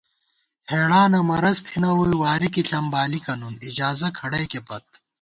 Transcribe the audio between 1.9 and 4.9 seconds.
ووئی، واری کی ݪم بالِکہ، نُون اِجازہ کھڑئیکے پت